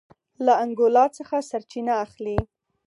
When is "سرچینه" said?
1.49-1.93